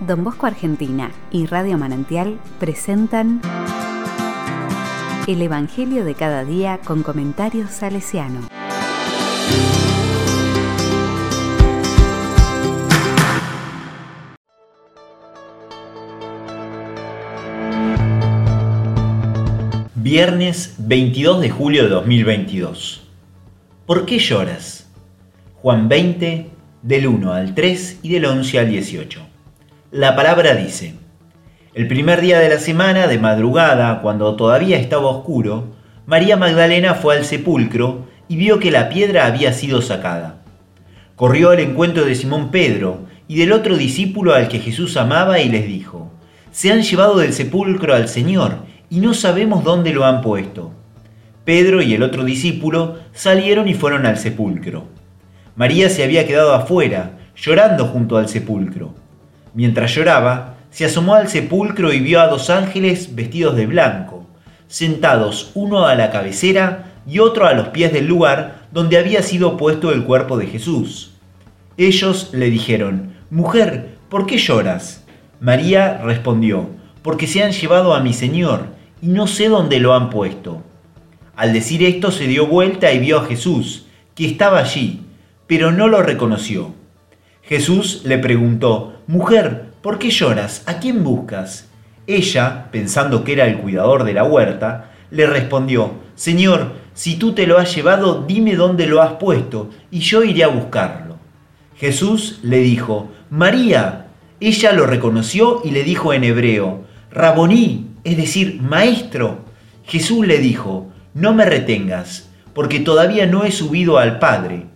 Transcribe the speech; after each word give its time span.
Don 0.00 0.22
Bosco 0.22 0.46
Argentina 0.46 1.10
y 1.32 1.46
Radio 1.46 1.76
Manantial 1.76 2.38
presentan 2.60 3.40
El 5.26 5.42
Evangelio 5.42 6.04
de 6.04 6.14
cada 6.14 6.44
día 6.44 6.78
con 6.84 7.02
comentarios 7.02 7.70
salesiano. 7.70 8.48
Viernes 19.96 20.76
22 20.78 21.40
de 21.40 21.50
julio 21.50 21.82
de 21.82 21.88
2022. 21.88 23.08
¿Por 23.84 24.06
qué 24.06 24.20
lloras? 24.20 24.88
Juan 25.60 25.88
20, 25.88 26.50
del 26.82 27.06
1 27.08 27.32
al 27.32 27.54
3 27.54 27.98
y 28.02 28.10
del 28.10 28.26
11 28.26 28.58
al 28.60 28.68
18. 28.68 29.37
La 29.90 30.14
palabra 30.14 30.54
dice, 30.54 30.96
el 31.72 31.88
primer 31.88 32.20
día 32.20 32.38
de 32.40 32.50
la 32.50 32.58
semana, 32.58 33.06
de 33.06 33.18
madrugada, 33.18 34.02
cuando 34.02 34.36
todavía 34.36 34.76
estaba 34.76 35.06
oscuro, 35.06 35.68
María 36.04 36.36
Magdalena 36.36 36.92
fue 36.92 37.16
al 37.16 37.24
sepulcro 37.24 38.06
y 38.28 38.36
vio 38.36 38.58
que 38.58 38.70
la 38.70 38.90
piedra 38.90 39.24
había 39.24 39.54
sido 39.54 39.80
sacada. 39.80 40.42
Corrió 41.16 41.48
al 41.48 41.60
encuentro 41.60 42.04
de 42.04 42.14
Simón 42.16 42.50
Pedro 42.50 43.06
y 43.28 43.38
del 43.38 43.50
otro 43.50 43.78
discípulo 43.78 44.34
al 44.34 44.48
que 44.48 44.58
Jesús 44.58 44.98
amaba 44.98 45.40
y 45.40 45.48
les 45.48 45.66
dijo, 45.66 46.12
Se 46.50 46.70
han 46.70 46.82
llevado 46.82 47.16
del 47.16 47.32
sepulcro 47.32 47.94
al 47.94 48.08
Señor 48.08 48.58
y 48.90 49.00
no 49.00 49.14
sabemos 49.14 49.64
dónde 49.64 49.94
lo 49.94 50.04
han 50.04 50.20
puesto. 50.20 50.70
Pedro 51.46 51.80
y 51.80 51.94
el 51.94 52.02
otro 52.02 52.24
discípulo 52.24 52.98
salieron 53.14 53.68
y 53.68 53.72
fueron 53.72 54.04
al 54.04 54.18
sepulcro. 54.18 54.84
María 55.56 55.88
se 55.88 56.04
había 56.04 56.26
quedado 56.26 56.52
afuera, 56.52 57.12
llorando 57.34 57.86
junto 57.86 58.18
al 58.18 58.28
sepulcro. 58.28 58.97
Mientras 59.58 59.92
lloraba, 59.92 60.54
se 60.70 60.84
asomó 60.84 61.14
al 61.14 61.26
sepulcro 61.26 61.92
y 61.92 61.98
vio 61.98 62.20
a 62.20 62.28
dos 62.28 62.48
ángeles 62.48 63.16
vestidos 63.16 63.56
de 63.56 63.66
blanco, 63.66 64.24
sentados 64.68 65.50
uno 65.54 65.84
a 65.84 65.96
la 65.96 66.12
cabecera 66.12 66.92
y 67.08 67.18
otro 67.18 67.44
a 67.44 67.54
los 67.54 67.70
pies 67.70 67.92
del 67.92 68.06
lugar 68.06 68.68
donde 68.70 68.98
había 68.98 69.20
sido 69.20 69.56
puesto 69.56 69.92
el 69.92 70.04
cuerpo 70.04 70.36
de 70.36 70.46
Jesús. 70.46 71.14
Ellos 71.76 72.30
le 72.32 72.50
dijeron, 72.50 73.14
Mujer, 73.30 73.96
¿por 74.08 74.26
qué 74.26 74.38
lloras? 74.38 75.04
María 75.40 76.02
respondió, 76.04 76.70
Porque 77.02 77.26
se 77.26 77.42
han 77.42 77.50
llevado 77.50 77.96
a 77.96 78.00
mi 78.00 78.12
Señor, 78.12 78.66
y 79.02 79.08
no 79.08 79.26
sé 79.26 79.48
dónde 79.48 79.80
lo 79.80 79.92
han 79.92 80.08
puesto. 80.08 80.62
Al 81.34 81.52
decir 81.52 81.82
esto 81.82 82.12
se 82.12 82.28
dio 82.28 82.46
vuelta 82.46 82.92
y 82.92 83.00
vio 83.00 83.18
a 83.18 83.24
Jesús, 83.24 83.86
que 84.14 84.24
estaba 84.24 84.60
allí, 84.60 85.00
pero 85.48 85.72
no 85.72 85.88
lo 85.88 86.00
reconoció. 86.00 86.74
Jesús 87.48 88.02
le 88.04 88.18
preguntó, 88.18 89.00
Mujer, 89.06 89.70
¿por 89.80 89.98
qué 89.98 90.10
lloras? 90.10 90.62
¿A 90.66 90.80
quién 90.80 91.02
buscas? 91.02 91.66
Ella, 92.06 92.68
pensando 92.70 93.24
que 93.24 93.32
era 93.32 93.46
el 93.46 93.56
cuidador 93.56 94.04
de 94.04 94.12
la 94.12 94.24
huerta, 94.24 94.90
le 95.10 95.26
respondió, 95.26 95.92
Señor, 96.14 96.72
si 96.92 97.16
tú 97.16 97.32
te 97.32 97.46
lo 97.46 97.56
has 97.56 97.74
llevado, 97.74 98.22
dime 98.28 98.54
dónde 98.54 98.86
lo 98.86 99.00
has 99.00 99.14
puesto, 99.14 99.70
y 99.90 100.00
yo 100.00 100.24
iré 100.24 100.44
a 100.44 100.48
buscarlo. 100.48 101.16
Jesús 101.76 102.40
le 102.42 102.58
dijo, 102.58 103.08
María. 103.30 104.04
Ella 104.40 104.72
lo 104.72 104.86
reconoció 104.86 105.62
y 105.64 105.70
le 105.70 105.82
dijo 105.82 106.12
en 106.12 106.24
hebreo, 106.24 106.84
Raboní, 107.10 107.86
es 108.04 108.16
decir, 108.18 108.60
Maestro. 108.60 109.38
Jesús 109.84 110.26
le 110.26 110.38
dijo, 110.38 110.90
No 111.14 111.32
me 111.32 111.46
retengas, 111.46 112.28
porque 112.52 112.78
todavía 112.78 113.26
no 113.26 113.44
he 113.44 113.52
subido 113.52 113.96
al 113.98 114.18
Padre. 114.18 114.66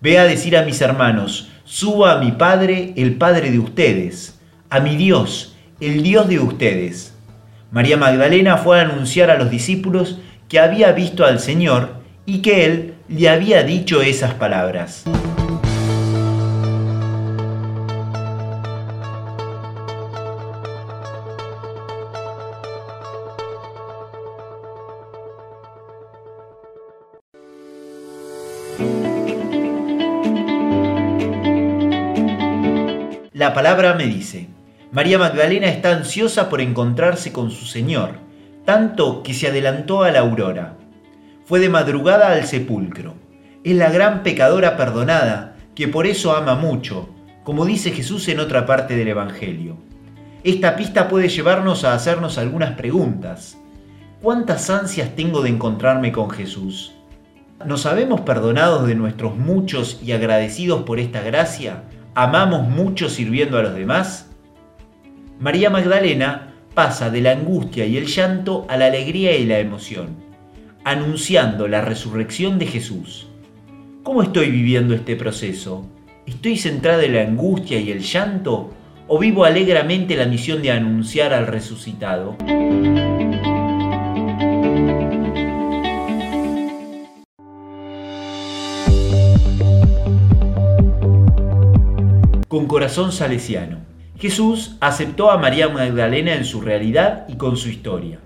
Ve 0.00 0.18
a 0.18 0.24
decir 0.24 0.56
a 0.56 0.62
mis 0.62 0.80
hermanos, 0.80 1.50
Suba 1.72 2.14
a 2.14 2.18
mi 2.18 2.32
Padre, 2.32 2.94
el 2.96 3.14
Padre 3.14 3.52
de 3.52 3.60
ustedes, 3.60 4.36
a 4.70 4.80
mi 4.80 4.96
Dios, 4.96 5.54
el 5.78 6.02
Dios 6.02 6.28
de 6.28 6.40
ustedes. 6.40 7.14
María 7.70 7.96
Magdalena 7.96 8.56
fue 8.56 8.80
a 8.80 8.82
anunciar 8.82 9.30
a 9.30 9.38
los 9.38 9.52
discípulos 9.52 10.18
que 10.48 10.58
había 10.58 10.90
visto 10.90 11.24
al 11.24 11.38
Señor 11.38 11.90
y 12.26 12.42
que 12.42 12.64
Él 12.64 12.94
le 13.08 13.28
había 13.28 13.62
dicho 13.62 14.02
esas 14.02 14.34
palabras. 14.34 15.04
La 33.40 33.54
palabra 33.54 33.94
me 33.94 34.04
dice, 34.04 34.48
María 34.92 35.18
Magdalena 35.18 35.66
está 35.68 35.92
ansiosa 35.96 36.50
por 36.50 36.60
encontrarse 36.60 37.32
con 37.32 37.50
su 37.50 37.64
Señor, 37.64 38.16
tanto 38.66 39.22
que 39.22 39.32
se 39.32 39.48
adelantó 39.48 40.02
a 40.02 40.10
la 40.10 40.18
aurora. 40.18 40.76
Fue 41.46 41.58
de 41.58 41.70
madrugada 41.70 42.32
al 42.32 42.44
sepulcro. 42.44 43.14
Es 43.64 43.74
la 43.76 43.88
gran 43.88 44.22
pecadora 44.22 44.76
perdonada, 44.76 45.56
que 45.74 45.88
por 45.88 46.06
eso 46.06 46.36
ama 46.36 46.54
mucho, 46.54 47.08
como 47.42 47.64
dice 47.64 47.92
Jesús 47.92 48.28
en 48.28 48.40
otra 48.40 48.66
parte 48.66 48.94
del 48.94 49.08
Evangelio. 49.08 49.78
Esta 50.44 50.76
pista 50.76 51.08
puede 51.08 51.30
llevarnos 51.30 51.84
a 51.84 51.94
hacernos 51.94 52.36
algunas 52.36 52.72
preguntas. 52.72 53.56
¿Cuántas 54.20 54.68
ansias 54.68 55.16
tengo 55.16 55.40
de 55.40 55.48
encontrarme 55.48 56.12
con 56.12 56.28
Jesús? 56.28 56.92
¿Nos 57.64 57.80
sabemos 57.80 58.20
perdonados 58.20 58.86
de 58.86 58.96
nuestros 58.96 59.34
muchos 59.34 59.98
y 60.04 60.12
agradecidos 60.12 60.82
por 60.82 61.00
esta 61.00 61.22
gracia? 61.22 61.84
Amamos 62.22 62.68
mucho 62.68 63.08
sirviendo 63.08 63.56
a 63.56 63.62
los 63.62 63.74
demás? 63.74 64.28
María 65.38 65.70
Magdalena 65.70 66.52
pasa 66.74 67.08
de 67.08 67.22
la 67.22 67.32
angustia 67.32 67.86
y 67.86 67.96
el 67.96 68.08
llanto 68.08 68.66
a 68.68 68.76
la 68.76 68.86
alegría 68.86 69.34
y 69.38 69.46
la 69.46 69.58
emoción, 69.58 70.16
anunciando 70.84 71.66
la 71.66 71.80
resurrección 71.80 72.58
de 72.58 72.66
Jesús. 72.66 73.26
¿Cómo 74.02 74.22
estoy 74.22 74.50
viviendo 74.50 74.94
este 74.94 75.16
proceso? 75.16 75.86
¿Estoy 76.26 76.58
centrada 76.58 77.02
en 77.04 77.14
la 77.14 77.22
angustia 77.22 77.80
y 77.80 77.90
el 77.90 78.00
llanto 78.00 78.70
o 79.08 79.18
vivo 79.18 79.46
alegremente 79.46 80.14
la 80.14 80.26
misión 80.26 80.60
de 80.60 80.72
anunciar 80.72 81.32
al 81.32 81.46
resucitado? 81.46 82.36
Con 92.50 92.66
corazón 92.66 93.12
salesiano. 93.12 93.78
Jesús 94.18 94.76
aceptó 94.80 95.30
a 95.30 95.38
María 95.38 95.68
Magdalena 95.68 96.34
en 96.34 96.44
su 96.44 96.60
realidad 96.60 97.24
y 97.28 97.36
con 97.36 97.56
su 97.56 97.68
historia. 97.68 98.18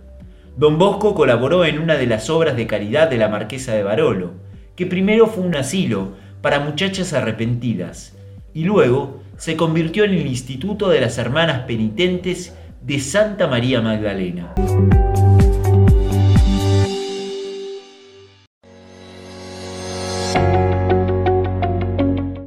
Don 0.57 0.79
Bosco 0.79 1.15
colaboró 1.15 1.67
en 1.67 1.79
una 1.79 1.97
de 1.97 2.07
las 2.07 2.31
obras 2.31 2.57
de 2.57 2.67
caridad 2.67 3.11
de 3.11 3.19
la 3.19 3.29
Marquesa 3.29 3.75
de 3.75 3.83
Barolo, 3.83 4.31
que 4.77 4.87
primero 4.87 5.27
fue 5.27 5.45
un 5.45 5.55
asilo 5.55 6.13
para 6.41 6.59
muchachas 6.59 7.13
arrepentidas 7.13 8.17
y 8.55 8.65
luego 8.65 9.21
se 9.37 9.59
convirtió 9.59 10.05
en 10.05 10.15
el 10.15 10.27
Instituto 10.27 10.89
de 10.89 11.03
las 11.03 11.19
Hermanas 11.19 11.65
Penitentes 11.67 12.57
de 12.81 13.01
Santa 13.01 13.47
María 13.47 13.83
Magdalena. 13.83 14.55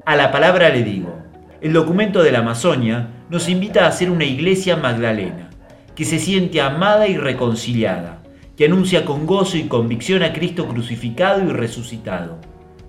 A 0.08 0.16
la 0.16 0.32
palabra 0.32 0.70
le 0.70 0.84
digo, 0.84 1.06
el 1.62 1.73
documento 1.73 2.22
de 2.22 2.31
la 2.31 2.40
Amazonia 2.40 3.09
nos 3.29 3.50
invita 3.50 3.85
a 3.85 3.88
hacer 3.88 4.12
una 4.12 4.25
iglesia 4.25 4.75
magdalena, 4.75 5.50
que 5.95 6.06
se 6.06 6.19
siente 6.19 6.62
amada 6.62 7.07
y 7.07 7.18
reconciliada, 7.18 8.22
que 8.56 8.66
anuncia 8.66 9.06
con 9.06 9.25
gozo 9.25 9.57
y 9.57 9.63
convicción 9.63 10.22
a 10.23 10.34
Cristo 10.34 10.68
crucificado 10.68 11.44
y 11.44 11.51
resucitado. 11.51 12.40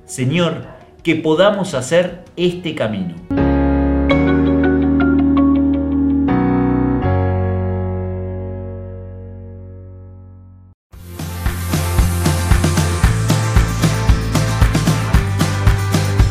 Señor, 0.04 0.66
que 1.02 1.16
podamos 1.16 1.74
hacer 1.74 2.24
este 2.36 2.74
camino. 2.74 3.38